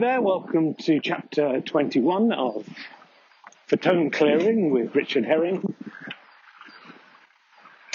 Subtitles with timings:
[0.00, 2.66] There, welcome to chapter 21 of
[3.66, 5.74] For Tone Clearing with Richard Herring.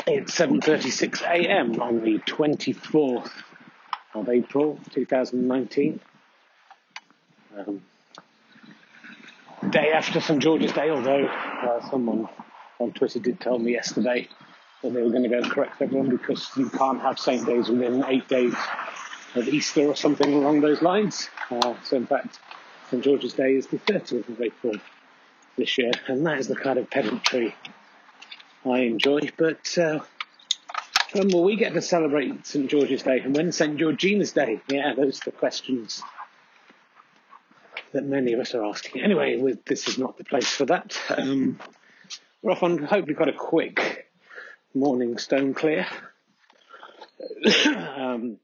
[0.06, 1.82] It's 7.36 a.m.
[1.82, 3.32] on the 24th
[4.14, 6.00] of April 2019.
[7.58, 7.82] Um,
[9.72, 12.30] day after St George's Day, although uh, someone
[12.78, 14.30] on Twitter did tell me yesterday
[14.84, 17.68] that they were going to go and correct everyone because you can't have saint days
[17.68, 18.54] within eight days
[19.36, 21.30] of Easter or something along those lines.
[21.50, 22.40] Uh, so, in fact,
[22.90, 24.76] St George's Day is the 30th of April
[25.58, 27.56] this year, and that is the kind of pedantry
[28.66, 29.20] I enjoy.
[29.38, 30.00] But uh,
[31.14, 34.62] when will we get to celebrate St George's Day, and when St Georgina's Day?
[34.68, 36.04] Yeah, those are the questions
[37.94, 39.02] that many of us are asking.
[39.02, 41.00] Anyway, this is not the place for that.
[41.10, 41.60] Um,
[42.42, 44.12] we're off on, hopefully, got a quick
[44.74, 45.88] morning stone clear.
[47.96, 48.38] um,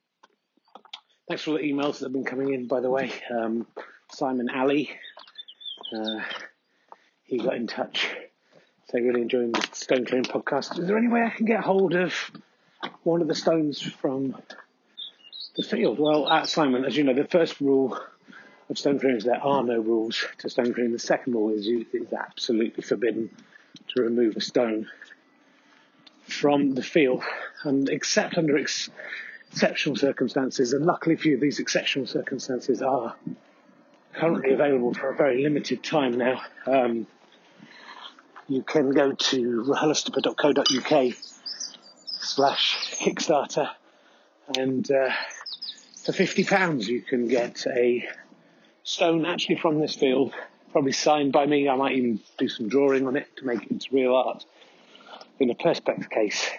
[1.31, 3.09] Thanks for all the emails that have been coming in, by the way.
[3.33, 3.65] Um,
[4.11, 4.89] Simon Alley,
[5.95, 6.19] uh,
[7.23, 8.09] he got in touch.
[8.89, 10.77] So really enjoying the stone clearing podcast.
[10.77, 12.13] Is there any way I can get hold of
[13.03, 14.35] one of the stones from
[15.55, 15.99] the field?
[15.99, 17.97] Well, Simon, as you know, the first rule
[18.69, 20.91] of stone clearing is there are no rules to stone clearing.
[20.91, 23.29] The second rule is it's absolutely forbidden
[23.95, 24.89] to remove a stone
[26.27, 27.23] from the field,
[27.63, 28.89] and except under ex-
[29.51, 33.15] exceptional circumstances, and luckily few of these exceptional circumstances are
[34.13, 36.41] currently available for a very limited time now.
[36.65, 37.07] Um,
[38.47, 41.13] you can go to rahulastapa.co.uk
[42.03, 43.69] slash Kickstarter
[44.57, 45.09] and uh,
[46.03, 48.07] for £50 you can get a
[48.83, 50.33] stone actually from this field,
[50.71, 51.69] probably signed by me.
[51.69, 54.45] I might even do some drawing on it to make it into real art
[55.39, 56.49] in a Perspex case.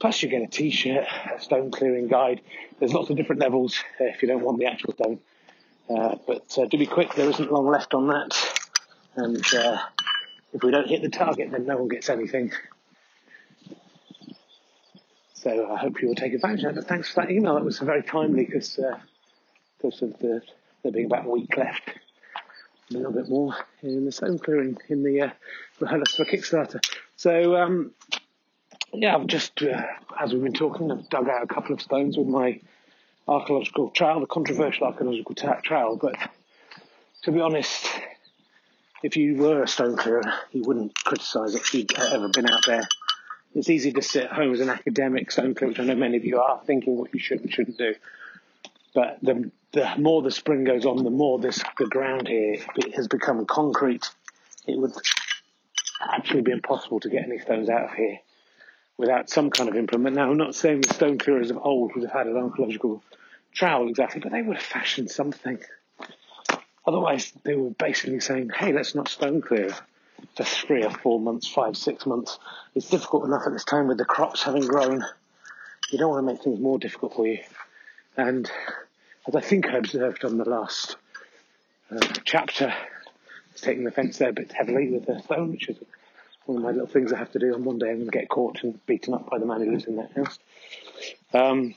[0.00, 1.06] Plus, you get a T-shirt,
[1.36, 2.40] a stone clearing guide.
[2.78, 5.20] There's lots of different levels uh, if you don't want the actual stone.
[5.90, 7.14] Uh, but uh, do be quick.
[7.14, 8.34] There isn't long left on that,
[9.16, 9.78] and uh,
[10.54, 12.50] if we don't hit the target, then no one gets anything.
[15.34, 16.80] So I hope you will take advantage of that.
[16.82, 17.54] But thanks for that email.
[17.54, 18.98] That was very timely because uh,
[19.76, 20.42] because of the
[20.82, 21.82] there being about a week left,
[22.90, 25.30] a little bit more in the stone clearing in the uh,
[25.76, 26.80] for Kickstarter.
[27.16, 27.92] So um,
[28.92, 29.82] yeah, I've just, uh,
[30.18, 32.60] as we've been talking, I've dug out a couple of stones with my
[33.28, 35.96] archaeological trowel, the controversial archaeological trowel.
[35.96, 36.16] But
[37.22, 37.88] to be honest,
[39.02, 42.66] if you were a stone clearer, you wouldn't criticise it if you'd ever been out
[42.66, 42.82] there.
[43.54, 46.16] It's easy to sit at home as an academic stone clearer, which I know many
[46.16, 47.94] of you are, thinking what you should and shouldn't do.
[48.94, 52.56] But the, the more the spring goes on, the more this the ground here
[52.96, 54.08] has become concrete.
[54.66, 54.92] It would
[56.12, 58.18] actually be impossible to get any stones out of here
[59.00, 60.14] without some kind of implement.
[60.14, 63.02] Now, I'm not saying the stone clearers of old would have had an archaeological
[63.54, 65.58] trowel exactly, but they would have fashioned something.
[66.86, 69.70] Otherwise, they were basically saying, hey, let's not stone clear
[70.36, 72.38] for three or four months, five, six months.
[72.74, 75.02] It's difficult enough at this time with the crops having grown.
[75.90, 77.38] You don't want to make things more difficult for you.
[78.18, 78.50] And
[79.26, 80.96] as I think I observed on the last
[81.90, 82.74] uh, chapter,
[83.56, 85.78] taking the fence there a bit heavily with the stone, which is
[86.50, 87.90] one of my little things I have to do on one day.
[87.90, 90.12] I'm going to get caught and beaten up by the man who lives in that
[90.12, 90.38] house.
[91.32, 91.76] Um,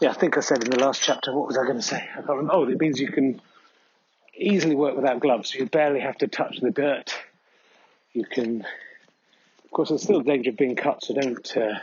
[0.00, 1.98] yeah, I think I said in the last chapter, what was I going to say?
[1.98, 2.52] I can't remember.
[2.52, 3.40] Oh, it means you can
[4.36, 5.54] easily work without gloves.
[5.54, 7.14] You barely have to touch the dirt.
[8.12, 8.66] You can,
[9.64, 11.78] of course, there's still danger of being cut, so don't, uh,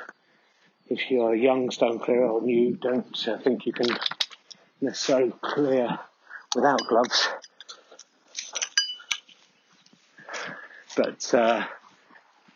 [0.89, 3.87] if you're a young stone clearer or new, don't uh, think you can
[4.81, 5.99] necessarily clear
[6.53, 7.29] without gloves.
[10.95, 11.65] But uh,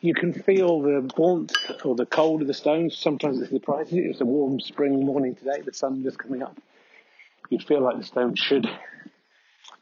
[0.02, 2.98] you can feel the warmth or the cold of the stones.
[2.98, 4.10] Sometimes it surprises you.
[4.10, 6.58] It's a warm spring morning today, the sun just coming up.
[7.50, 8.70] You'd feel like the stones should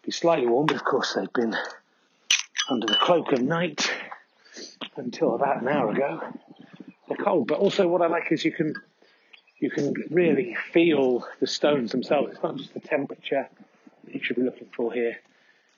[0.06, 1.56] be slightly warm, but of course they've been
[2.70, 3.90] under the cloak of night
[4.96, 6.22] until about an hour ago.
[7.08, 8.76] They're cold, but also what I like is you can
[9.60, 12.34] you can really feel the stones themselves.
[12.34, 13.48] It's not just the temperature
[14.04, 15.18] that you should be looking for here.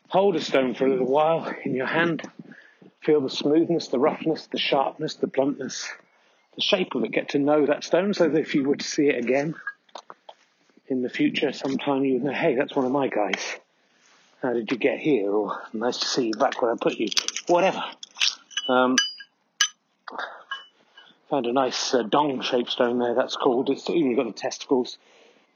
[0.08, 2.24] Hold a stone for a little while in your hand
[3.06, 5.88] feel the smoothness, the roughness, the sharpness, the bluntness,
[6.56, 7.12] the shape of it.
[7.12, 9.56] Get to know that stone so that if you were to see it again
[10.88, 13.44] in the future, sometime you would know, hey, that's one of my guys.
[14.42, 15.32] How did you get here?
[15.32, 17.08] Or nice to see you back where I put you.
[17.48, 17.84] Whatever.
[18.68, 18.96] Um,
[21.30, 23.14] found a nice uh, dong shaped stone there.
[23.14, 23.70] That's called.
[23.70, 24.98] It's even got the testicles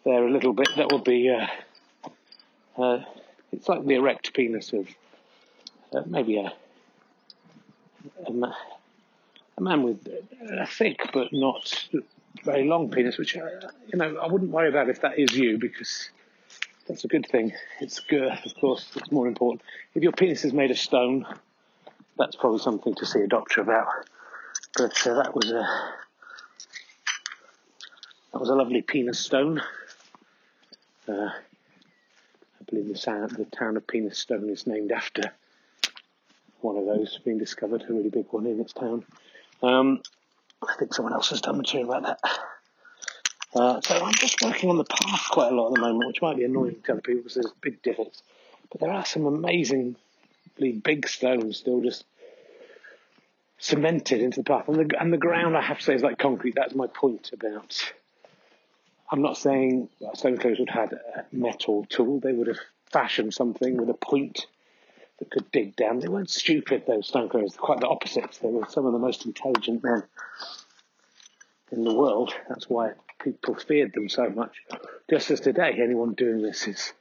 [0.05, 0.69] there a little bit.
[0.77, 1.29] That would be.
[1.29, 1.47] Uh,
[2.81, 3.03] uh,
[3.51, 4.87] it's like the erect penis of
[5.93, 6.53] uh, maybe a,
[8.27, 8.31] a,
[9.57, 10.07] a, man with
[10.49, 11.87] a thick but not
[12.43, 13.41] very long penis, which uh,
[13.91, 16.09] you know I wouldn't worry about if that is you because
[16.87, 17.53] that's a good thing.
[17.79, 19.61] It's girth, of course, that's more important.
[19.95, 21.25] If your penis is made of stone,
[22.17, 23.87] that's probably something to see a doctor about.
[24.77, 25.67] But uh, that was a
[28.31, 29.61] that was a lovely penis stone.
[31.07, 35.31] Uh, I believe the, sound, the town of Penistone is named after
[36.61, 39.05] one of those being discovered, a really big one in its town.
[39.61, 40.01] Um,
[40.67, 42.39] I think someone else has done material about that.
[43.55, 46.21] Uh, so I'm just working on the path quite a lot at the moment, which
[46.21, 48.21] might be annoying to other people because there's big divots.
[48.71, 49.95] But there are some amazingly
[50.83, 52.05] big stones still just
[53.57, 54.67] cemented into the path.
[54.67, 56.55] And the, and the ground, I have to say, is like concrete.
[56.55, 57.91] That's my point about.
[59.11, 62.19] I'm not saying stone clearers would have had a metal tool.
[62.19, 62.59] They would have
[62.91, 64.45] fashioned something with a point
[65.19, 65.99] that could dig down.
[65.99, 67.55] They weren't stupid, those stone clearers.
[67.55, 68.39] Quite the opposite.
[68.41, 70.03] They were some of the most intelligent men
[71.71, 72.33] in the world.
[72.47, 74.55] That's why people feared them so much.
[75.09, 76.93] Just as today, anyone doing this is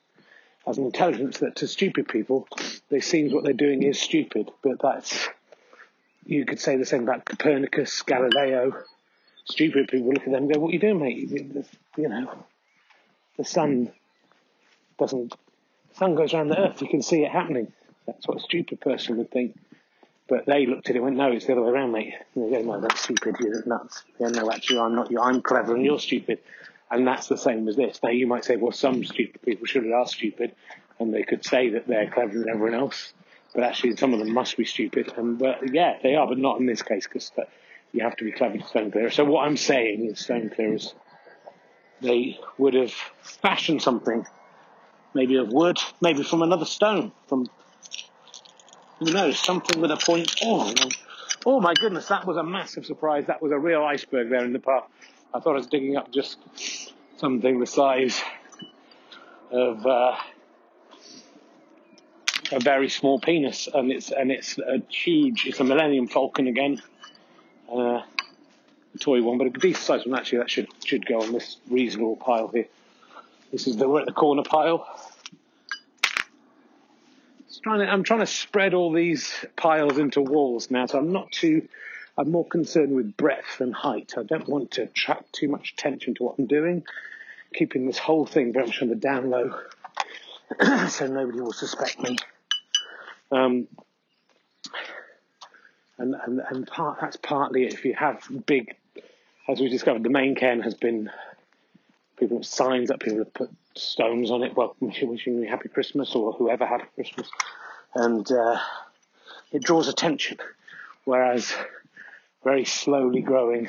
[0.66, 2.46] has an intelligence that to stupid people,
[2.90, 4.50] they seems what they're doing is stupid.
[4.62, 5.28] But that's
[6.26, 8.82] you could say the same about Copernicus, Galileo.
[9.44, 11.30] Stupid people look at them and go, "What are you doing, mate?
[11.96, 12.44] You know,
[13.38, 13.92] the sun
[14.98, 15.30] doesn't.
[15.30, 16.82] The sun goes around the Earth.
[16.82, 17.72] You can see it happening.
[18.08, 19.54] That's what a stupid person would think."
[20.28, 22.12] But they looked at it and went, no, it's the other way around, mate.
[22.34, 24.04] And they go, no, that's stupid, you're nuts.
[24.18, 25.20] Yeah, no, actually, I'm not you.
[25.20, 26.40] I'm clever and you're stupid.
[26.90, 28.00] And that's the same as this.
[28.02, 30.54] Now, you might say, well, some stupid people surely are stupid,
[30.98, 33.14] and they could say that they're clever than everyone else.
[33.54, 35.10] But actually, some of them must be stupid.
[35.16, 35.40] And
[35.72, 37.30] yeah, they are, but not in this case, because
[37.92, 39.10] you have to be clever to stone clear.
[39.10, 40.94] So what I'm saying is stone clearers,
[42.02, 44.26] they would have fashioned something,
[45.14, 47.48] maybe of wood, maybe from another stone, from
[48.98, 50.34] who knows, something with a point.
[50.42, 50.72] Oh,
[51.46, 53.26] oh my goodness, that was a massive surprise.
[53.26, 54.84] That was a real iceberg there in the path.
[55.32, 56.38] I thought I was digging up just
[57.18, 58.20] something the size
[59.50, 60.16] of uh,
[62.52, 65.46] a very small penis, and it's and it's a huge.
[65.46, 66.82] It's a Millennium Falcon again,
[67.70, 70.18] uh, a toy one, but a decent size one.
[70.18, 72.66] Actually, that should should go on this reasonable pile here.
[73.52, 74.86] This is the we're at the corner pile
[77.68, 81.30] trying to, I'm trying to spread all these piles into walls now, so I'm not
[81.30, 81.68] too,
[82.16, 84.14] I'm more concerned with breadth than height.
[84.16, 86.84] I don't want to attract too much attention to what I'm doing,
[87.54, 89.54] keeping this whole thing very much on the down low,
[90.88, 92.16] so nobody will suspect me.
[93.30, 93.68] Um,
[95.98, 97.64] and and, and part, that's partly.
[97.66, 98.76] If you have big,
[99.46, 101.10] as we discovered, the main cairn has been
[102.16, 106.14] people have signs up, people have put stones on it, well, wishing me happy Christmas
[106.14, 107.28] or whoever had Christmas,
[107.94, 108.58] and uh,
[109.52, 110.38] it draws attention.
[111.04, 111.52] Whereas
[112.44, 113.68] very slowly growing,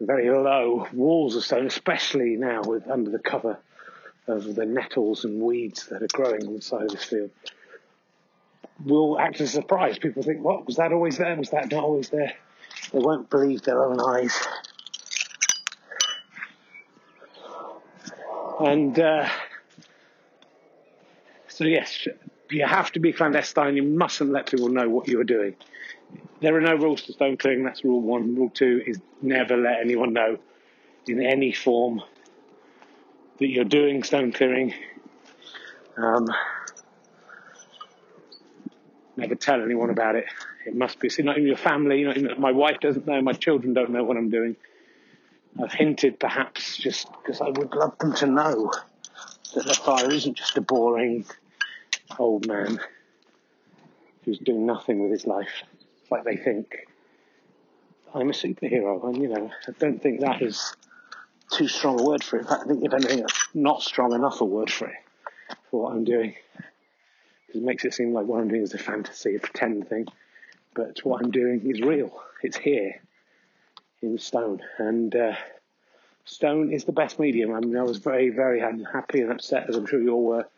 [0.00, 3.58] very low walls of stone, especially now with under the cover
[4.26, 7.30] of the nettles and weeds that are growing on the side of this field,
[8.84, 9.98] will act as a surprise.
[9.98, 11.36] People think, "What was that always there?
[11.36, 12.34] Was that not always there?"
[12.92, 14.36] They won't believe their own eyes.
[18.60, 19.28] And uh,
[21.48, 22.06] so, yes,
[22.50, 23.76] you have to be clandestine.
[23.76, 25.56] You mustn't let people know what you are doing.
[26.40, 27.64] There are no rules to stone clearing.
[27.64, 28.34] That's rule one.
[28.36, 30.38] Rule two is never let anyone know
[31.06, 32.02] in any form
[33.38, 34.74] that you're doing stone clearing.
[35.96, 36.28] Um,
[39.16, 40.26] never tell anyone about it.
[40.66, 42.04] It must be not in your family.
[42.04, 43.20] Not even, my wife doesn't know.
[43.20, 44.56] My children don't know what I'm doing.
[45.62, 48.72] I've hinted perhaps just because I would love them to know
[49.54, 51.24] that the fire isn't just a boring
[52.18, 52.80] old man
[54.24, 55.62] who's doing nothing with his life,
[56.10, 56.86] like they think.
[58.12, 60.74] I'm a superhero, and you know, I don't think that is
[61.50, 62.42] too strong a word for it.
[62.42, 65.82] In fact, I think if anything, that's not strong enough a word for it, for
[65.82, 66.34] what I'm doing.
[67.48, 70.06] It makes it seem like what I'm doing is a fantasy, a pretend thing.
[70.74, 72.20] But what I'm doing is real.
[72.42, 73.00] It's here
[74.04, 74.60] in stone.
[74.78, 75.34] And uh,
[76.24, 77.52] stone is the best medium.
[77.52, 80.48] I mean, I was very, very unhappy and upset, as I'm sure you all were,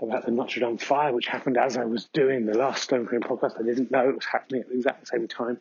[0.00, 3.22] about the Notre Dame fire, which happened as I was doing the last Stone Clearing
[3.22, 3.58] podcast.
[3.58, 5.58] I didn't know it was happening at the exact same time.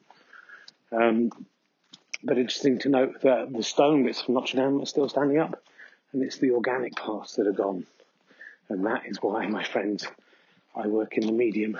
[0.91, 1.31] Um,
[2.23, 5.61] but interesting to note that the stone bits from Notre Dame are still standing up,
[6.11, 7.85] and it's the organic parts that are gone.
[8.69, 10.07] And that is why, my friends,
[10.75, 11.77] I work in the medium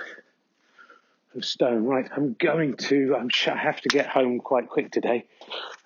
[1.34, 1.84] of stone.
[1.84, 5.24] Right, I'm going to, I'm I have to get home quite quick today.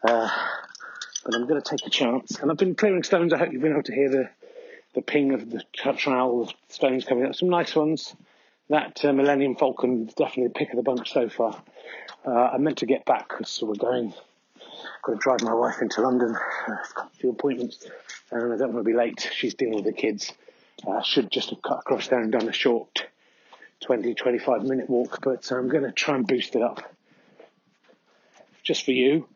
[0.07, 0.29] Uh,
[1.25, 2.38] but I'm going to take a chance.
[2.38, 3.33] And I've been clearing stones.
[3.33, 4.31] I hope you've been able to hear the,
[4.95, 7.35] the ping of the trowel of stones coming up.
[7.35, 8.15] Some nice ones.
[8.69, 11.61] That uh, Millennium Falcon definitely the pick of the bunch so far.
[12.25, 14.12] Uh, I meant to get back because we're going,
[15.03, 16.37] got to drive my wife into London.
[16.69, 17.87] I've got a few appointments
[18.31, 19.29] and I don't want to be late.
[19.33, 20.33] She's dealing with the kids.
[20.87, 23.07] I uh, should just have cut across there and done a short
[23.80, 26.83] 20, 25 minute walk, but I'm going to try and boost it up
[28.62, 29.28] just for you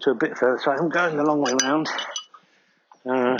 [0.00, 0.60] to a bit further.
[0.62, 1.88] So I'm going the long way round.
[3.06, 3.38] Uh,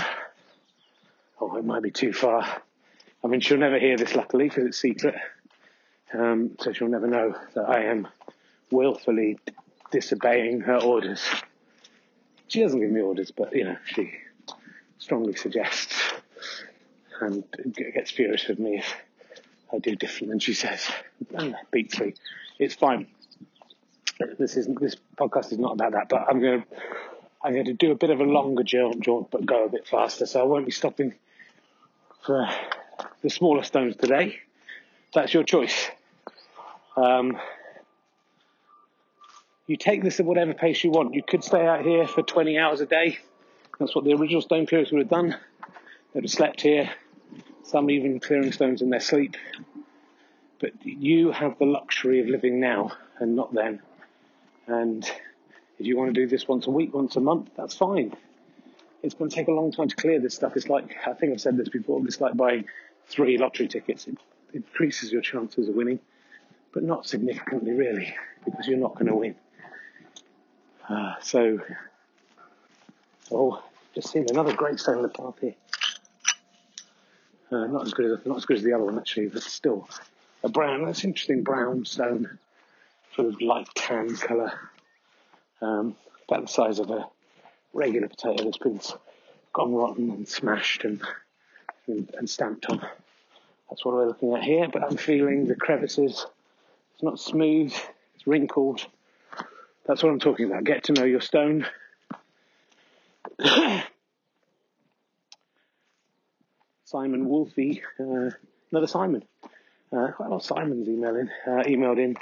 [1.40, 2.62] oh, it might be too far.
[3.22, 5.14] I mean, she'll never hear this, luckily, because it's secret.
[6.12, 8.06] Um, so she'll never know that I am
[8.70, 9.38] willfully
[9.90, 11.24] disobeying her orders.
[12.48, 14.12] She doesn't give me orders, but you know, she
[14.98, 15.94] strongly suggests
[17.20, 18.94] and gets furious with me if
[19.72, 20.88] I do different than she says.
[21.70, 22.14] Beat three.
[22.58, 23.06] It's fine.
[24.38, 26.66] This isn't this podcast is not about that, but I'm going to
[27.42, 30.24] I'm going to do a bit of a longer jaunt, but go a bit faster.
[30.24, 31.14] So I won't be stopping
[32.24, 32.48] for
[33.22, 34.38] the smaller stones today.
[35.12, 35.90] That's your choice.
[36.96, 37.36] Um,
[39.66, 41.14] you take this at whatever pace you want.
[41.14, 43.18] You could stay out here for 20 hours a day.
[43.78, 45.36] That's what the original stone clearers would have done.
[46.12, 46.90] They'd have slept here,
[47.64, 49.36] some even clearing stones in their sleep.
[50.60, 53.80] But you have the luxury of living now and not then.
[54.66, 55.04] And
[55.78, 58.14] if you want to do this once a week, once a month, that's fine.
[59.02, 60.56] It's going to take a long time to clear this stuff.
[60.56, 62.64] It's like, I think I've said this before, it's like buying
[63.06, 64.06] three lottery tickets.
[64.06, 64.16] It
[64.54, 66.00] increases your chances of winning,
[66.72, 69.34] but not significantly, really, because you're not going to win.
[70.88, 71.60] Uh, so,
[73.30, 73.62] oh,
[73.94, 75.54] just seen another great stone in the path here.
[77.54, 79.88] Uh, not as good as not as good as the other one actually, but still
[80.42, 80.84] a brown.
[80.84, 82.38] That's interesting brown stone,
[83.14, 84.52] sort of light tan colour,
[85.62, 85.94] um,
[86.28, 87.06] about the size of a
[87.72, 88.80] regular potato that's been
[89.52, 91.00] gone rotten and smashed and,
[91.86, 92.84] and, and stamped on.
[93.70, 94.68] That's what we're looking at here.
[94.72, 96.26] But I'm feeling the crevices.
[96.94, 97.72] It's not smooth.
[98.16, 98.84] It's wrinkled.
[99.86, 100.64] That's what I'm talking about.
[100.64, 101.66] Get to know your stone.
[106.94, 108.30] Simon Wolfie, uh,
[108.70, 109.24] another Simon.
[109.92, 112.16] Uh, quite a lot of Simons emailing, uh, emailed in.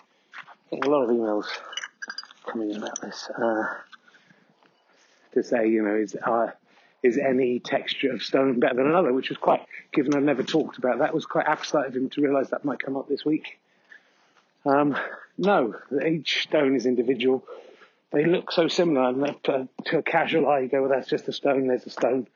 [0.72, 1.44] a lot of emails
[2.46, 3.28] coming in about this.
[3.36, 3.64] Uh,
[5.34, 6.52] to say, you know, is uh,
[7.02, 9.12] is any texture of stone better than another?
[9.12, 9.60] Which was quite,
[9.92, 12.82] given I've never talked about that, was quite abstract of him to realise that might
[12.82, 13.60] come up this week.
[14.64, 14.96] Um,
[15.36, 17.44] no, each stone is individual.
[18.10, 21.10] They look so similar, and that, uh, to a casual eye, you go, well, that's
[21.10, 22.26] just a stone, there's a stone.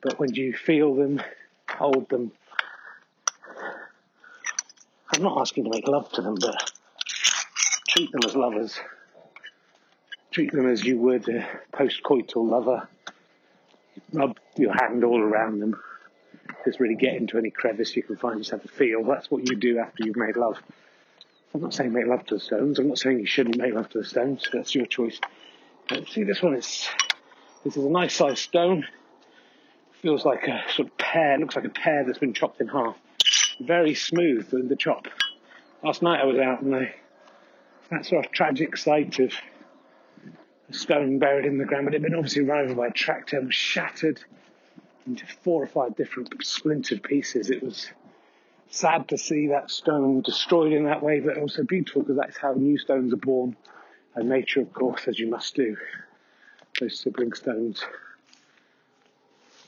[0.00, 1.20] But when you feel them,
[1.76, 2.32] hold them,
[5.14, 6.70] I'm not asking to make love to them, but
[7.88, 8.78] treat them as lovers.
[10.30, 12.88] Treat them as you would a post-coital lover.
[14.12, 15.80] Rub your hand all around them.
[16.64, 19.04] Just really get into any crevice you can find, just have a feel.
[19.04, 20.58] That's what you do after you've made love.
[21.54, 22.78] I'm not saying make love to the stones.
[22.78, 24.46] I'm not saying you shouldn't make love to the stones.
[24.52, 25.18] That's your choice.
[25.88, 26.86] But see, this one is
[27.64, 28.86] this is a nice sized stone.
[30.02, 31.38] Feels like a sort of pear.
[31.38, 32.96] Looks like a pear that's been chopped in half.
[33.60, 35.08] Very smooth in the chop.
[35.82, 36.94] Last night I was out and I,
[37.90, 39.32] that sort of tragic sight of
[40.68, 42.92] a stone buried in the ground, but it had been obviously run over by a
[42.92, 44.20] tractor and was shattered
[45.06, 47.50] into four or five different splintered pieces.
[47.50, 47.88] It was
[48.68, 52.52] sad to see that stone destroyed in that way, but also beautiful because that's how
[52.52, 53.56] new stones are born.
[54.14, 55.76] And nature, of course, as you must do,
[56.80, 57.84] those sibling stones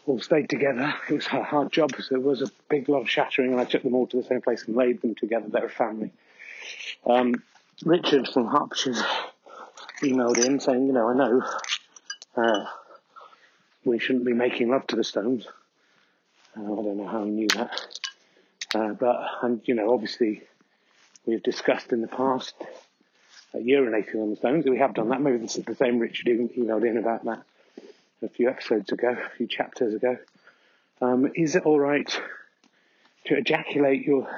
[0.09, 0.95] all stayed together.
[1.09, 3.65] It was a hard job, so there was a big lot of shattering, and I
[3.65, 5.47] took them all to the same place and laid them together.
[5.49, 6.13] They're a family.
[7.07, 7.43] Um,
[7.85, 8.95] Richard from Hertfordshire
[10.03, 11.43] emailed in saying, you know, I know
[12.37, 12.65] uh,
[13.85, 15.47] we shouldn't be making love to the stones.
[16.57, 17.81] Uh, I don't know how he knew that.
[18.75, 20.43] Uh, but, and, you know, obviously
[21.27, 22.55] we've discussed in the past
[23.55, 24.67] uh, urinating on the stones.
[24.67, 25.21] We have done that.
[25.21, 27.45] Maybe this is the same Richard who emailed in about that
[28.23, 30.17] a few episodes ago, a few chapters ago.
[31.01, 32.21] Um, is it all right
[33.27, 34.29] to ejaculate your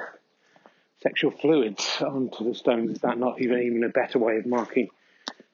[1.01, 2.91] sexual fluids onto the stones?
[2.91, 4.89] Is that not even even a better way of marking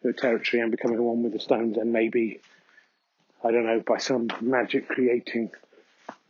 [0.03, 1.77] your territory and becoming one with the stones?
[1.77, 2.41] And maybe,
[3.43, 5.51] I don't know, by some magic creating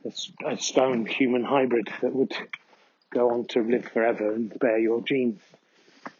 [0.05, 0.11] a,
[0.47, 2.35] a stone human hybrid that would
[3.11, 5.39] go on to live forever and bear your genes?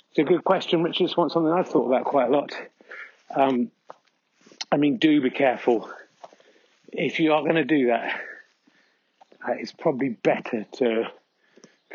[0.09, 1.05] It's a good question, Richard.
[1.05, 2.51] It's something I've thought about quite a lot.
[3.35, 3.71] Um,
[4.71, 5.89] I mean, do be careful.
[6.91, 8.19] If you are going to do that,
[9.47, 11.05] uh, it's probably better to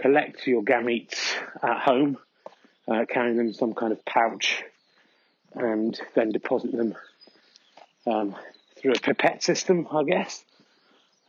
[0.00, 2.16] collect your gametes at home,
[2.88, 4.62] uh, carrying them in some kind of pouch,
[5.54, 6.94] and then deposit them
[8.06, 8.34] um,
[8.76, 10.42] through a pipette system, I guess.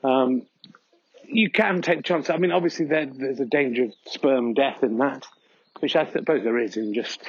[0.01, 0.43] Um,
[1.25, 2.29] you can take the chance.
[2.29, 5.25] I mean, obviously, there, there's a danger of sperm death in that,
[5.79, 7.21] which I suppose there is in just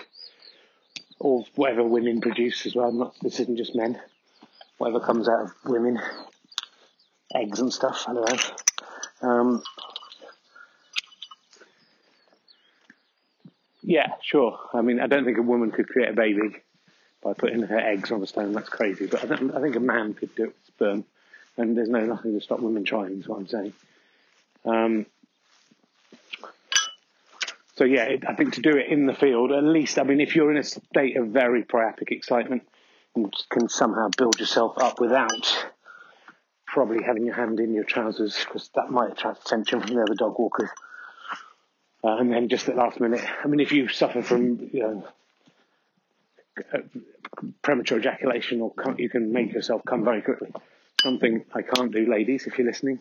[1.19, 2.93] or whatever women produce as well.
[2.93, 4.01] Not this isn't just men.
[4.79, 6.01] Whatever comes out of women,
[7.35, 8.05] eggs and stuff.
[8.09, 8.31] I don't
[9.23, 9.29] know.
[9.29, 9.63] Um,
[13.83, 14.59] yeah, sure.
[14.73, 16.57] I mean, I don't think a woman could create a baby
[17.23, 18.53] by putting her eggs on a stone.
[18.53, 19.07] That's crazy.
[19.07, 21.05] But I, I think a man could do it with sperm,
[21.57, 23.21] and there's no nothing to stop women trying.
[23.21, 23.73] Is what I'm saying.
[24.65, 25.07] Um,
[27.77, 30.21] so yeah, it, I think to do it in the field, at least, I mean,
[30.21, 32.63] if you're in a state of very priapic excitement
[33.17, 35.67] you can somehow build yourself up without
[36.67, 40.15] probably having your hand in your trousers, because that might attract attention from the other
[40.15, 40.71] dog walkers.
[42.03, 45.09] Uh, and then just at last minute, I mean, if you suffer from, you know,
[46.73, 46.79] uh,
[47.63, 50.53] premature ejaculation or you can make yourself come very quickly.
[51.01, 53.01] Something I can't do, ladies, if you're listening.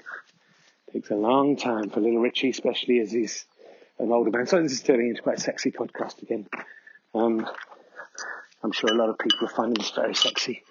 [0.88, 3.46] It takes a long time for little Richie, especially as he's
[4.00, 4.48] an older man.
[4.48, 6.48] So this is turning into quite a sexy podcast again.
[7.14, 7.48] Um,
[8.64, 10.64] I'm sure a lot of people are finding this very sexy.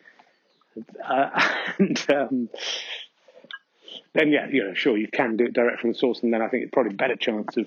[1.05, 2.49] Uh, and um,
[4.15, 6.43] then, yeah, you know, sure, you can do it direct from the source, and then
[6.43, 7.67] I think it's probably better chance of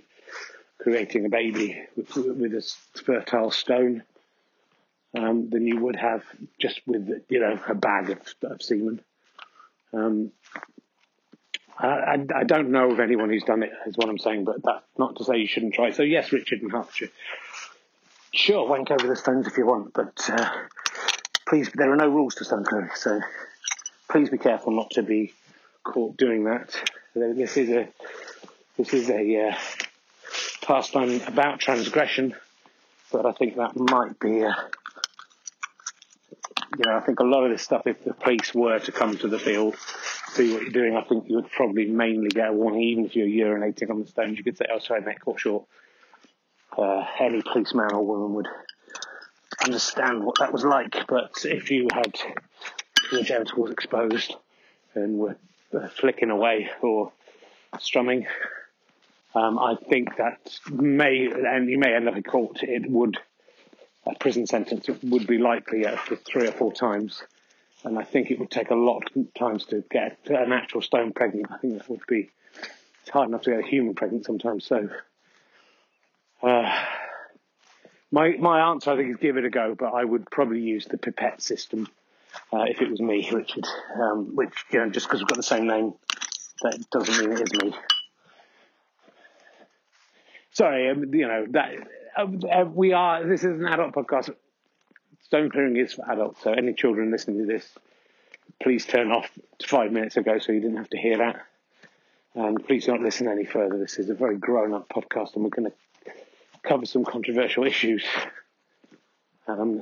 [0.80, 4.04] creating a baby with, with a fertile stone
[5.18, 6.24] um, than you would have
[6.60, 9.02] just with, you know, a bag of, of semen.
[9.94, 10.32] Um,
[11.78, 14.86] I, I, don't know of anyone who's done it, is what I'm saying, but that's
[14.98, 15.92] not to say you shouldn't try.
[15.92, 17.10] So, yes, Richard in Hertfordshire.
[18.34, 20.50] Sure, wank over the stones if you want, but uh,
[21.48, 22.66] please, there are no rules to stone
[22.96, 23.20] so
[24.10, 25.34] please be careful not to be
[25.84, 26.76] caught doing that.
[27.14, 27.88] This is a
[28.78, 29.56] this is a uh,
[30.62, 32.36] pastime about transgression,
[33.12, 34.56] but I think that might be a
[36.78, 39.18] you know, I think a lot of this stuff, if the police were to come
[39.18, 39.76] to the field,
[40.36, 43.16] see what you're doing, I think you would probably mainly get a warning, even if
[43.16, 44.38] you're urinating on the stones.
[44.38, 45.66] You could say, oh, sorry, mate, caught short.
[46.78, 48.48] Uh, any policeman or woman would
[49.64, 50.96] understand what that was like.
[51.08, 52.18] But if you had
[53.12, 54.36] your genitals exposed
[54.94, 55.38] and were
[55.96, 57.12] flicking away or
[57.80, 58.28] strumming,
[59.34, 63.18] um, I think that may, and you may end up in court, it would
[64.06, 67.24] a prison sentence would be likely after three or four times.
[67.86, 71.14] And I think it would take a lot of times to get an actual stone
[71.14, 71.52] pregnant.
[71.52, 72.32] I think that would be,
[73.02, 74.66] it's hard enough to get a human pregnant sometimes.
[74.66, 74.90] So,
[76.42, 76.86] uh,
[78.12, 80.86] my, my answer, I think, is give it a go, but I would probably use
[80.86, 81.88] the pipette system
[82.52, 83.68] uh, if it was me, Richard.
[84.02, 85.94] Um, which, you know, just because we've got the same name,
[86.64, 87.76] that doesn't mean it is me.
[90.52, 91.76] Sorry, um, you know, that
[92.18, 93.26] uh, uh, we are.
[93.28, 94.34] This is an adult podcast.
[95.26, 96.44] Stone clearing is for adults.
[96.44, 97.68] So any children listening to this,
[98.62, 99.28] please turn off
[99.66, 101.42] five minutes ago so you didn't have to hear that.
[102.36, 103.80] And please don't listen any further.
[103.80, 106.12] This is a very grown-up podcast, and we're going to
[106.62, 108.06] cover some controversial issues,
[109.48, 109.82] um,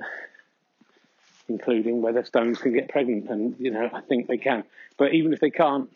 [1.49, 3.29] including whether stones can get pregnant.
[3.29, 4.63] And you know, I think they can.
[4.97, 5.89] But even if they can't,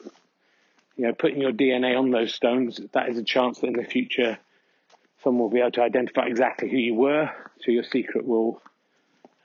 [0.98, 3.86] you know, putting your DNA on those stones, that is a chance that in the
[3.86, 4.40] future
[5.24, 7.32] someone will be able to identify exactly who you were,
[7.62, 8.62] so your secret will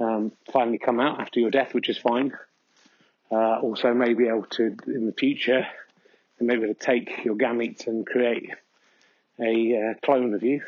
[0.03, 2.33] um, finally come out after your death, which is fine.
[3.31, 5.67] Uh, also, may be able to in the future,
[6.41, 8.51] maybe to take your gametes and create
[9.41, 10.63] a uh, clone of you,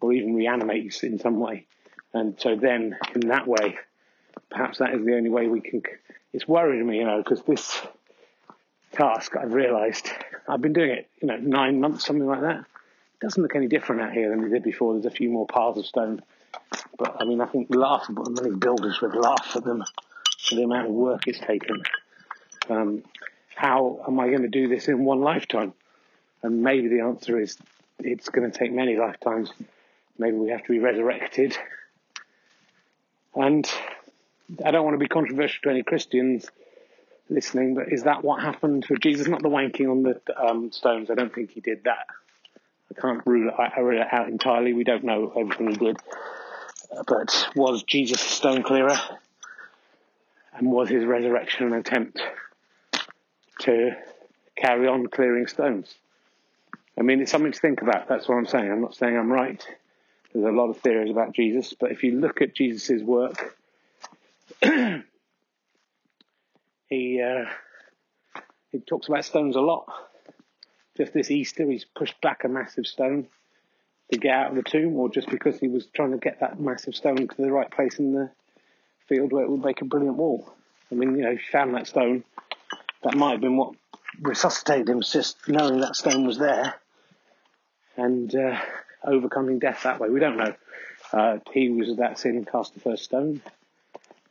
[0.00, 1.66] or even reanimate you in some way.
[2.12, 3.78] And so then, in that way,
[4.50, 5.82] perhaps that is the only way we can.
[6.32, 7.80] It's worrying me, you know, because this
[8.92, 10.10] task I've realised
[10.48, 13.68] I've been doing it, you know, nine months, something like that It doesn't look any
[13.68, 14.94] different out here than it did before.
[14.94, 16.22] There's a few more piles of stone.
[16.98, 19.84] But I mean, I think laugh, many builders would laugh at them
[20.38, 21.82] for the amount of work it's taken.
[22.68, 23.02] Um,
[23.54, 25.72] how am I going to do this in one lifetime?
[26.42, 27.56] And maybe the answer is
[27.98, 29.50] it's going to take many lifetimes.
[30.18, 31.56] Maybe we have to be resurrected.
[33.34, 33.70] And
[34.64, 36.48] I don't want to be controversial to any Christians
[37.28, 39.26] listening, but is that what happened for Jesus?
[39.26, 41.10] Not the wanking on the um, stones.
[41.10, 42.06] I don't think he did that.
[42.90, 44.72] I can't rule it out entirely.
[44.72, 45.96] We don't know everything he did.
[47.06, 48.98] But was Jesus a stone clearer?
[50.54, 52.20] And was his resurrection an attempt
[53.60, 53.90] to
[54.56, 55.94] carry on clearing stones.
[56.98, 58.08] I mean, it's something to think about.
[58.08, 58.70] That's what I'm saying.
[58.70, 59.62] I'm not saying I'm right.
[60.32, 63.56] There's a lot of theories about Jesus, but if you look at Jesus' work,
[66.88, 67.44] he uh,
[68.72, 69.86] he talks about stones a lot.
[70.96, 73.28] Just this Easter, he's pushed back a massive stone
[74.12, 76.60] to get out of the tomb, or just because he was trying to get that
[76.60, 78.30] massive stone to the right place in the
[79.08, 80.52] field where it would make a brilliant wall.
[80.90, 82.24] I mean, you know, if you found that stone,
[83.02, 83.74] that might have been what
[84.20, 86.74] resuscitated him, just knowing that stone was there
[87.96, 88.58] and uh,
[89.04, 90.08] overcoming death that way.
[90.08, 90.54] We don't know.
[91.12, 93.40] Uh, he was that sin cast the first stone.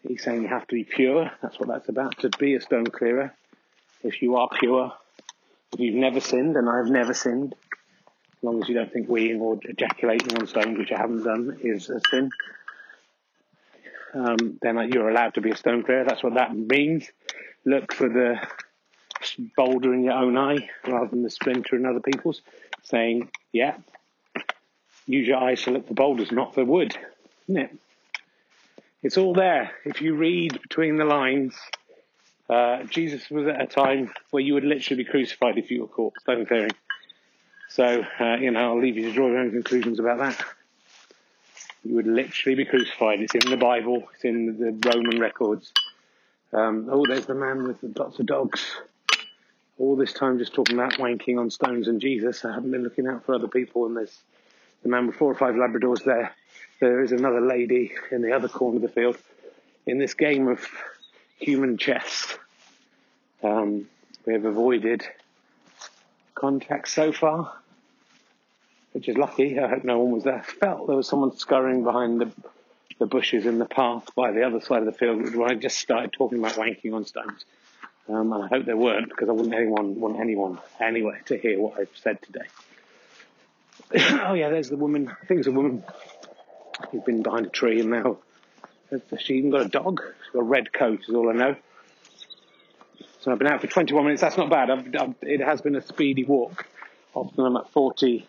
[0.07, 1.31] He's saying you have to be pure.
[1.41, 3.33] That's what that's about, to be a stone clearer.
[4.03, 4.93] If you are pure,
[5.73, 7.55] if you've never sinned, and I've never sinned,
[8.45, 11.89] long as you don't think weeing or ejaculating on stones, which I haven't done, is
[11.89, 12.29] a sin,
[14.13, 16.05] um, then you're allowed to be a stone clearer.
[16.05, 17.09] That's what that means.
[17.65, 18.39] Look for the
[19.57, 22.41] boulder in your own eye rather than the splinter in other people's,
[22.83, 23.75] saying, yeah,
[25.05, 26.95] use your eyes to look for boulders, not for wood,
[27.49, 27.77] isn't it?
[29.03, 29.71] It's all there.
[29.83, 31.55] If you read between the lines,
[32.49, 35.87] uh, Jesus was at a time where you would literally be crucified if you were
[35.87, 36.71] caught stone clearing.
[37.69, 40.45] So, uh, you know, I'll leave you to draw your own conclusions about that.
[41.83, 43.21] You would literally be crucified.
[43.21, 44.07] It's in the Bible.
[44.13, 45.71] It's in the Roman records.
[46.53, 48.63] Um, oh, there's the man with lots of dogs.
[49.77, 52.45] All this time just talking about wanking on stones and Jesus.
[52.45, 54.17] I haven't been looking out for other people, and there's
[54.83, 56.33] the man with four or five Labradors there
[56.79, 59.17] there is another lady in the other corner of the field.
[59.85, 60.65] In this game of
[61.37, 62.37] human chess,
[63.43, 63.87] um,
[64.25, 65.05] we have avoided
[66.35, 67.53] contact so far,
[68.91, 69.59] which is lucky.
[69.59, 70.43] I hope no one was there.
[70.43, 72.31] Felt there was someone scurrying behind the,
[72.99, 75.79] the bushes in the path by the other side of the field when I just
[75.79, 77.45] started talking about wanking on stones.
[78.07, 81.59] Um, and I hope there weren't because I wouldn't anyone want anyone anywhere to hear
[81.59, 82.45] what I've said today.
[84.23, 85.09] oh yeah, there's the woman.
[85.09, 85.83] I think it's a woman
[86.91, 88.19] who's been behind a tree and now
[89.19, 90.01] she even got a dog.
[90.23, 91.55] She's got a red coat, is all I know.
[93.25, 94.21] So I've been out for 21 minutes.
[94.21, 94.69] That's not bad.
[94.69, 96.67] I've, I've, it has been a speedy walk.
[97.15, 98.23] Often I'm at 40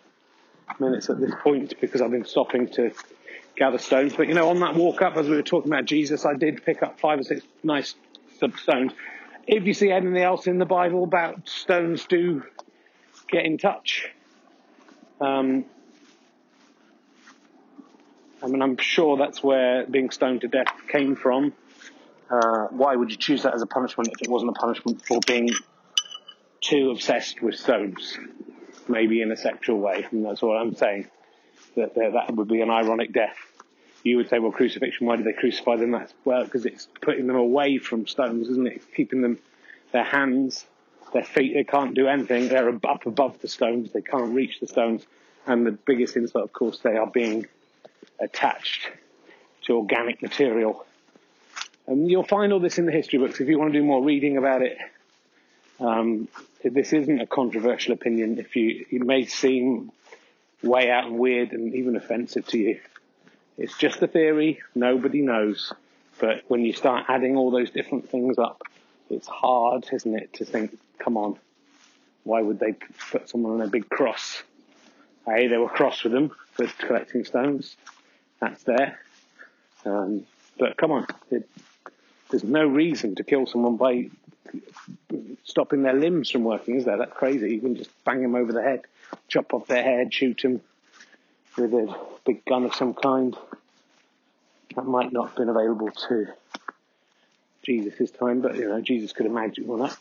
[0.79, 2.91] minutes at this point because I've been stopping to
[3.55, 4.15] gather stones.
[4.15, 6.65] But you know, on that walk up, as we were talking about Jesus, I did
[6.65, 7.93] pick up five or six nice
[8.55, 8.91] stones.
[9.45, 12.41] If you see anything else in the Bible about stones, do
[13.29, 14.09] get in touch.
[15.21, 15.65] Um,
[18.41, 21.53] I mean, I'm sure that's where being stoned to death came from.
[22.29, 25.19] Uh, why would you choose that as a punishment if it wasn't a punishment for
[25.25, 25.49] being
[26.61, 28.17] too obsessed with stones?
[28.87, 31.07] Maybe in a sexual way, and that's what I'm saying.
[31.75, 33.37] That that would be an ironic death.
[34.03, 35.05] You would say, well, crucifixion.
[35.05, 35.91] Why did they crucify them?
[35.91, 38.81] That's well, because it's putting them away from stones, isn't it?
[38.95, 39.39] keeping them,
[39.91, 40.65] their hands,
[41.13, 41.53] their feet.
[41.53, 42.47] They can't do anything.
[42.47, 43.91] They're up above the stones.
[43.91, 45.05] They can't reach the stones.
[45.45, 47.47] And the biggest insult, of course, they are being
[48.19, 48.89] attached
[49.63, 50.85] to organic material.
[51.87, 54.03] And you'll find all this in the history books if you want to do more
[54.03, 54.77] reading about it.
[55.79, 56.27] Um,
[56.63, 58.39] this isn't a controversial opinion.
[58.39, 59.91] If you, it may seem
[60.61, 62.79] way out and weird and even offensive to you,
[63.57, 64.61] it's just a theory.
[64.75, 65.71] Nobody knows.
[66.19, 68.63] But when you start adding all those different things up,
[69.09, 71.37] it's hard, isn't it, to think, come on,
[72.23, 72.73] why would they
[73.11, 74.43] put someone on a big cross?
[75.25, 77.77] Hey, they were cross with them for collecting stones
[78.39, 78.99] that's there.
[79.85, 80.25] Um,
[80.57, 81.47] but come on, it,
[82.29, 84.09] there's no reason to kill someone by
[85.43, 86.97] stopping their limbs from working, is there?
[86.97, 87.53] That's crazy.
[87.53, 88.81] You can just bang them over the head,
[89.27, 90.61] chop off their head, shoot them
[91.57, 93.35] with a big gun of some kind.
[94.75, 96.27] That might not have been available to
[97.63, 99.97] Jesus' time, but you know, Jesus could have magic one up.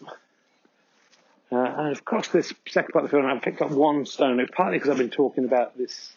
[1.51, 4.41] Uh, and I've crossed this second part of the film I've picked up one stone.
[4.41, 6.13] It's partly because I've been talking about this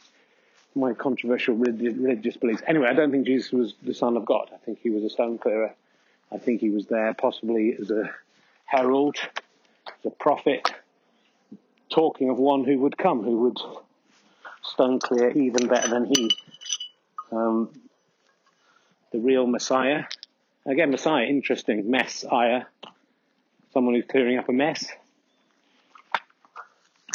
[0.76, 2.62] my controversial religious beliefs.
[2.66, 4.50] Anyway, I don't think Jesus was the Son of God.
[4.54, 5.74] I think he was a stone clearer.
[6.32, 8.10] I think he was there possibly as a
[8.66, 9.18] herald,
[9.88, 10.70] as a prophet,
[11.90, 13.58] talking of one who would come, who would
[14.64, 16.30] stone clear even better than he.
[17.32, 17.70] Um,
[19.12, 20.04] the real Messiah.
[20.66, 21.90] Again, Messiah, interesting.
[21.90, 22.64] Messiah,
[23.74, 24.86] someone who's clearing up a mess.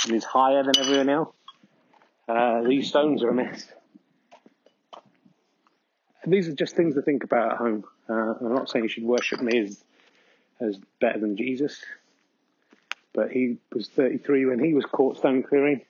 [0.05, 1.35] And is higher than everyone else.
[2.29, 3.67] Uh, these stones are a mess.
[6.27, 7.85] These are just things to think about at home.
[8.09, 9.83] Uh, I'm not saying you should worship me as,
[10.61, 11.83] as better than Jesus,
[13.13, 15.83] but he was 33 when he was caught stone clearing.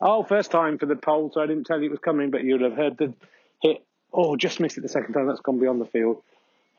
[0.00, 2.44] Oh, first time for the pole, so I didn't tell you it was coming, but
[2.44, 3.12] you'd have heard the
[3.60, 3.84] hit.
[4.12, 5.26] Oh, just missed it the second time.
[5.26, 6.22] That's gone beyond the field.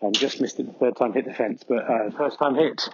[0.02, 1.64] And just missed it the third time, hit the fence.
[1.68, 2.90] But uh, first time hit,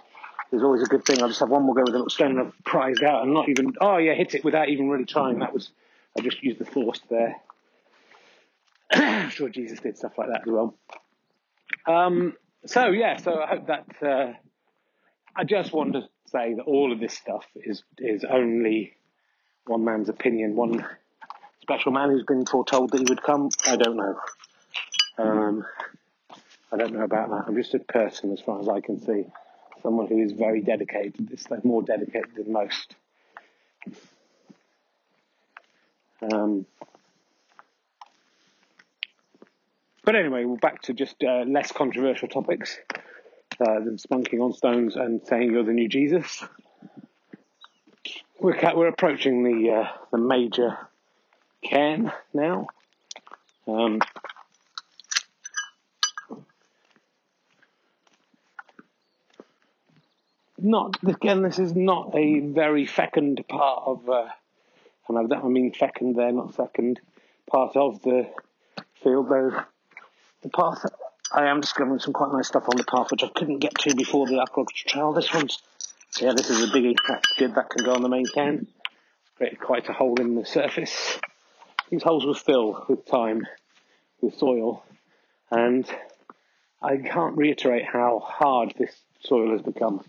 [0.52, 1.22] is always a good thing.
[1.22, 3.34] I just have one more go with a little stone and I've prized out and
[3.34, 5.38] not even, oh yeah, hit it without even really trying.
[5.40, 5.70] That was,
[6.16, 7.36] I just used the force there.
[8.90, 10.74] I'm sure Jesus did stuff like that as well.
[11.88, 12.34] Um,
[12.66, 14.32] so yeah, so I hope that, uh,
[15.34, 18.92] I just want to say that all of this stuff is, is only
[19.66, 20.84] one man's opinion, one
[21.62, 23.48] special man who's been foretold that he would come.
[23.66, 24.20] I don't know.
[25.16, 25.64] Um,
[26.70, 27.44] I don't know about that.
[27.46, 29.24] I'm just a person as far as I can see.
[29.82, 31.30] Someone who is very dedicated.
[31.32, 32.94] It's like more dedicated than most.
[36.30, 36.66] Um,
[40.04, 42.78] but anyway, we're back to just uh, less controversial topics
[43.60, 46.44] uh, than spunking on stones and saying you're the new Jesus.
[48.40, 50.78] We're, we're approaching the uh, the major
[51.62, 52.68] cairn now.
[53.66, 54.00] Um,
[60.56, 61.42] not again.
[61.42, 64.28] This is not a very fecund part of, uh,
[65.08, 67.00] and I mean fecund there, not second
[67.50, 68.30] part of the
[69.02, 69.28] field.
[69.28, 69.64] Though
[70.42, 70.84] the path,
[71.32, 73.94] I am discovering some quite nice stuff on the path which I couldn't get to
[73.94, 75.12] before the agriculture trail.
[75.12, 75.58] This one's,
[76.20, 76.96] yeah, this is a biggie.
[77.08, 77.54] That's good.
[77.54, 78.66] That can go on the main cairn.
[79.36, 81.18] Created quite a hole in the surface.
[81.90, 83.46] These holes will fill with time,
[84.20, 84.84] with soil,
[85.50, 85.86] and
[86.82, 90.04] I can't reiterate how hard this soil has become.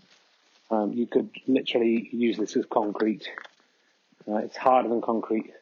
[0.70, 3.28] Um, you could literally use this as concrete.
[4.28, 5.52] Uh, it's harder than concrete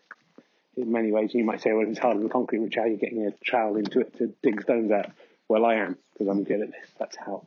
[0.79, 1.35] in many ways.
[1.35, 4.01] You might say, well, it's harder than concrete, which are you getting a trowel into
[4.01, 5.11] it to dig stones out?
[5.49, 6.89] Well, I am, because I'm good at this.
[6.99, 7.43] That's how.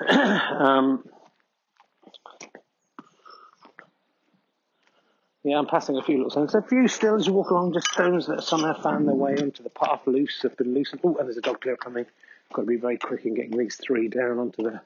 [0.08, 1.04] um,
[5.42, 6.54] yeah, I'm passing a few little stones.
[6.54, 9.62] A few still as you walk along, just stones that somehow found their way onto
[9.62, 11.00] the path loose, have been loosened.
[11.04, 12.06] Oh, and there's a dog clear coming.
[12.52, 14.80] Got to be very quick in getting these three down onto the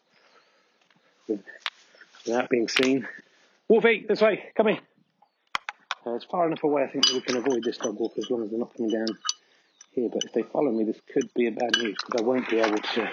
[2.26, 3.08] without being seen.
[3.68, 4.78] Wolfie, this way, come here.
[6.06, 8.44] Uh, it's far enough away, I think we can avoid this dog walk as long
[8.44, 9.06] as they're not coming down
[9.92, 10.10] here.
[10.12, 12.58] But if they follow me, this could be a bad news because I won't be
[12.58, 13.08] able to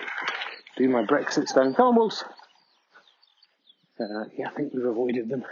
[0.77, 1.73] do my Brexit stone.
[1.73, 2.23] Come on, wolves.
[3.99, 5.45] Uh, yeah, I think we've avoided them.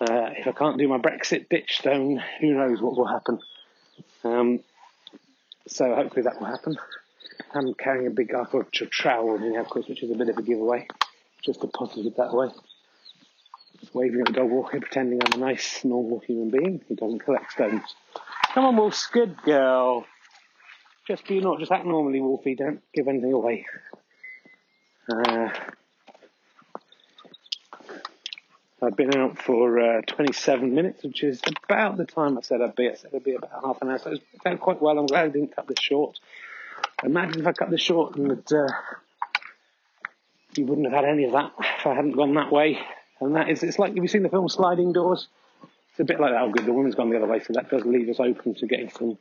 [0.00, 3.40] Uh, if I can't do my Brexit ditch stone, who knows what will happen.
[4.22, 4.60] Um,
[5.66, 6.76] so hopefully that will happen.
[7.54, 10.38] I'm carrying a big aquaculture trowel with me, of course, which is a bit of
[10.38, 10.86] a giveaway.
[11.44, 12.48] Just to positive that way.
[13.94, 17.52] Waving at the dog walker, pretending I'm a nice, normal human being who doesn't collect
[17.52, 17.82] stones.
[18.54, 20.06] Come on, Wolf, good girl.
[21.06, 23.66] Just do not, just act normally, Wolfie, don't give anything away.
[25.12, 25.50] Uh,
[28.80, 32.74] I've been out for uh, 27 minutes, which is about the time I said I'd
[32.74, 32.88] be.
[32.88, 34.98] I said it'd be about half an hour, so it's going quite well.
[34.98, 36.18] I'm glad I didn't cut this short.
[37.04, 38.66] Imagine if I cut this short and uh,
[40.56, 42.78] you wouldn't have had any of that if I hadn't gone that way.
[43.22, 45.28] And that is, it's like, have you seen the film Sliding Doors?
[45.90, 46.42] It's a bit like that.
[46.42, 48.66] Oh, good, the woman's gone the other way, so that does leave us open to
[48.66, 49.18] getting some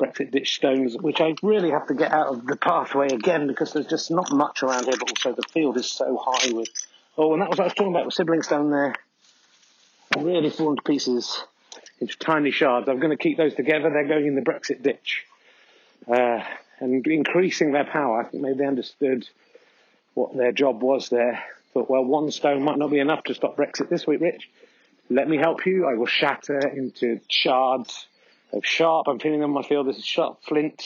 [0.00, 3.72] Brexit ditch stones, which I really have to get out of the pathway again because
[3.72, 6.68] there's just not much around here, but also the field is so high with.
[7.16, 8.94] Oh, and that was what I was talking about with siblings down there.
[10.16, 11.42] Really fallen to pieces
[12.00, 12.88] into tiny shards.
[12.88, 13.90] I'm going to keep those together.
[13.90, 15.24] They're going in the Brexit ditch.
[16.06, 16.42] Uh,
[16.80, 18.20] and increasing their power.
[18.20, 19.28] I think maybe they understood
[20.14, 21.42] what their job was there.
[21.78, 24.50] Thought, well, one stone might not be enough to stop Brexit this week, Rich.
[25.10, 25.86] Let me help you.
[25.86, 28.08] I will shatter into shards
[28.52, 29.06] of sharp.
[29.06, 29.86] I'm feeling them on my field.
[29.86, 30.82] This is sharp flint,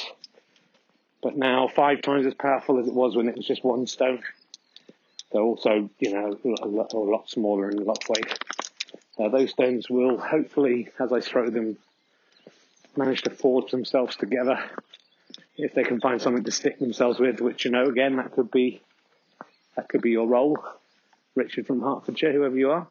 [1.23, 4.23] but now five times as powerful as it was when it was just one stone.
[5.33, 8.39] They're also, you know, a lot, a lot smaller and a lot weight.
[9.19, 11.79] Uh, those stones will hopefully, as I throw them,
[12.99, 14.63] manage to forge themselves together
[15.57, 18.51] if they can find something to stick themselves with, which you know, again, that could
[18.51, 18.83] be
[19.75, 20.63] that could be your role,
[21.35, 22.89] Richard from Hertfordshire, whoever you are.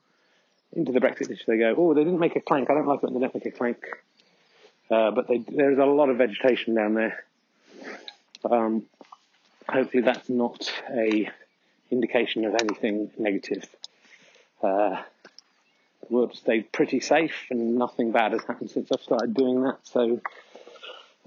[0.74, 1.76] Into the Brexit ditch they go.
[1.78, 2.70] Oh, they didn't make a clank.
[2.70, 3.78] I don't like it when they don't make a clank.
[4.90, 7.24] Uh, but they, there's a lot of vegetation down there.
[8.50, 8.84] Um,
[9.68, 11.30] hopefully, that's not a
[11.92, 13.68] indication of anything negative.
[14.64, 15.02] Uh,
[16.02, 19.80] the world stayed pretty safe, and nothing bad has happened since I've started doing that.
[19.84, 20.22] So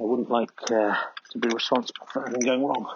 [0.01, 0.97] I wouldn't like uh,
[1.31, 2.95] to be responsible for anything going wrong.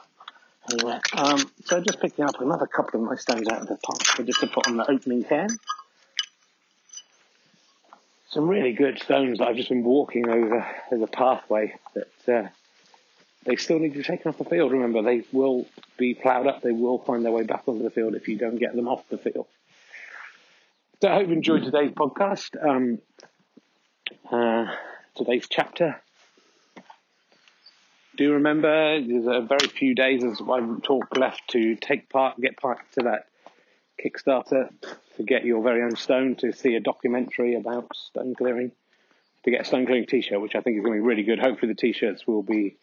[0.70, 4.26] Anyway, um, so just picking up another couple of my stones out of the pot,
[4.26, 5.48] just to put on the opening can.
[8.30, 12.48] Some really good stones that I've just been walking over as a pathway that uh,
[13.44, 14.72] they still need to be taken off the field.
[14.72, 16.60] Remember, they will be ploughed up.
[16.60, 19.08] They will find their way back onto the field if you don't get them off
[19.08, 19.46] the field.
[21.00, 22.62] So I hope you enjoyed today's podcast.
[22.62, 22.98] Um,
[24.30, 24.66] uh,
[25.14, 26.02] today's chapter
[28.18, 32.56] do remember there's a very few days as I talk left to take part, get
[32.58, 33.28] part to that
[34.04, 34.70] Kickstarter
[35.16, 38.72] to get your very own stone to see a documentary about stone clearing,
[39.44, 41.38] to get a stone clearing T-shirt, which I think is going to be really good.
[41.38, 42.76] Hopefully, the T-shirts will be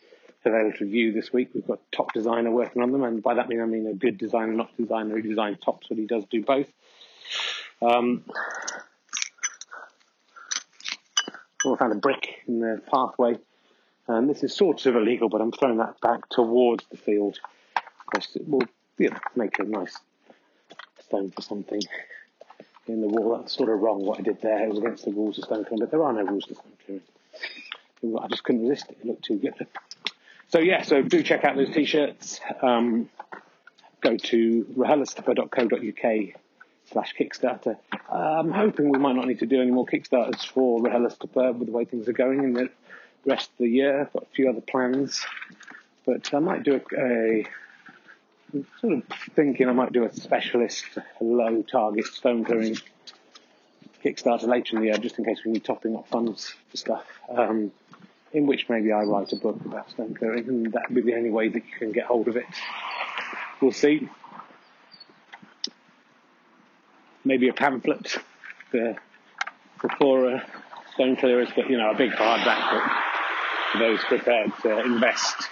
[0.45, 1.49] available to view this week.
[1.53, 4.17] We've got top designer working on them, and by that mean I mean a good
[4.17, 6.67] designer, not designer who designs tops, but he does do both.
[7.81, 8.23] Um,
[11.65, 13.37] I found a brick in the pathway,
[14.07, 17.39] and this is sort of illegal, but I'm throwing that back towards the field
[18.05, 18.63] because it will
[18.97, 19.97] you know, make a nice
[21.05, 21.81] stone for something
[22.87, 23.37] in the wall.
[23.37, 24.63] That's sort of wrong what I did there.
[24.63, 26.73] It was against the rules of stone clearing, but there are no rules of stone
[26.85, 27.01] clearing.
[28.21, 28.97] I just couldn't resist it.
[29.01, 29.67] It looked too good.
[30.49, 32.39] So yeah, so do check out those t-shirts.
[32.61, 33.09] Um,
[34.01, 36.35] go to rhlstp.co.uk
[36.91, 37.77] slash Kickstarter.
[38.11, 41.73] I'm hoping we might not need to do any more Kickstarters for RHLSTP with the
[41.73, 42.69] way things are going in the
[43.25, 44.01] rest of the year.
[44.01, 45.25] I've got a few other plans,
[46.05, 47.47] but I might do a, a
[48.79, 49.03] sort of
[49.35, 50.85] thinking I might do a specialist
[51.19, 52.77] low target stone clearing
[54.03, 57.05] Kickstarter later in the year, just in case we need topping up funds for stuff.
[57.29, 57.71] Um,
[58.31, 61.17] in which maybe I write a book about stone clearing, and that would be the
[61.17, 62.45] only way that you can get hold of it.
[63.61, 64.09] We'll see.
[67.23, 68.17] Maybe a pamphlet
[68.69, 68.95] for,
[69.77, 70.43] for poorer
[70.93, 73.04] stone clearers, but you know, a big hardback book
[73.75, 75.49] for those prepared to invest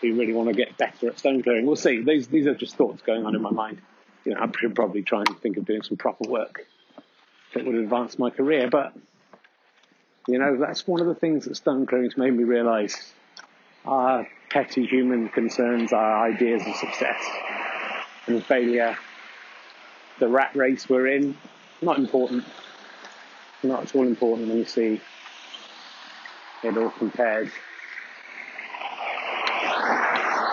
[0.00, 1.66] who really want to get better at stone clearing.
[1.66, 2.02] We'll see.
[2.02, 3.80] These these are just thoughts going on in my mind.
[4.24, 6.66] You know, I should probably try and think of doing some proper work
[7.54, 8.94] that would advance my career, but
[10.26, 13.12] you know, that's one of the things that stone clearing's made me realise.
[13.84, 17.22] Our petty human concerns, our ideas of success
[18.26, 18.96] and failure,
[20.18, 21.36] the rat race we're in,
[21.82, 22.44] not important.
[23.62, 25.00] Not at all important when you see
[26.64, 27.50] it all compared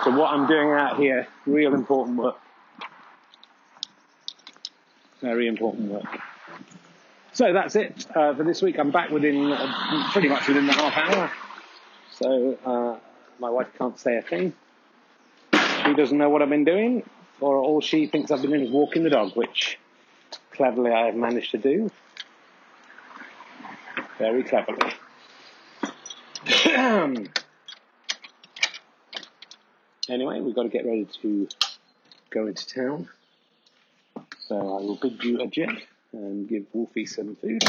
[0.02, 1.28] So what I'm doing out here.
[1.46, 2.36] Real important work.
[5.20, 6.20] Very important work.
[7.32, 8.80] So that's it uh, for this week.
[8.80, 11.30] I'm back within uh, pretty much within the half hour.
[12.10, 12.98] So uh,
[13.38, 14.54] my wife can't say a thing.
[15.84, 17.08] She doesn't know what I've been doing,
[17.40, 19.78] or all she thinks I've been doing is walking the dog, which
[20.52, 21.92] cleverly I have managed to do.
[24.18, 24.92] Very cleverly.
[30.08, 31.48] Anyway, we've got to get ready to
[32.30, 33.08] go into town.
[34.48, 35.68] So I will bid you adieu
[36.12, 37.62] and give Wolfie some food.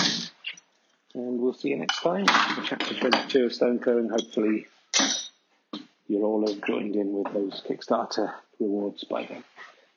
[1.14, 2.26] And we'll see you next time.
[2.26, 4.10] for Chapter 22 of Stone Clearing.
[4.10, 4.66] Hopefully,
[6.08, 9.44] you'll all have joined in with those Kickstarter rewards by then.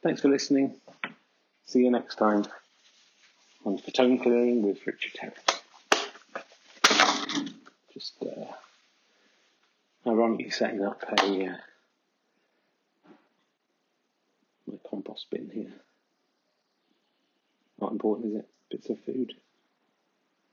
[0.02, 0.74] Thanks for listening.
[1.64, 2.44] See you next time
[3.64, 5.36] on Stone Clearing with Richard Herring.
[7.94, 8.52] Just uh,
[10.06, 11.56] ironically setting up a uh,
[14.66, 15.72] my compost bin here.
[17.80, 18.48] Not important, is it?
[18.70, 19.34] Bits of food.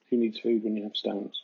[0.10, 1.42] Who needs food when you have stones?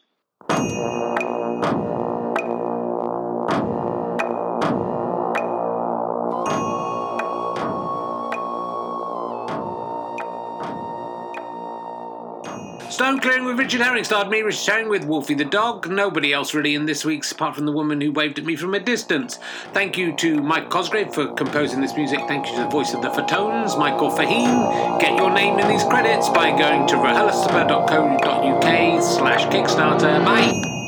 [12.89, 15.88] Stone Clearing with Richard Herring starred me, Herring, with Wolfie the dog.
[15.88, 18.73] Nobody else really in this week's, apart from the woman who waved at me from
[18.73, 19.38] a distance.
[19.73, 22.19] Thank you to Mike Cosgrave for composing this music.
[22.28, 24.99] Thank you to the voice of the Fatones, Michael Fahim.
[24.99, 28.63] Get your name in these credits by going to rhlstp.co.uk
[29.04, 30.25] slash Kickstarter.
[30.25, 30.79] Bye!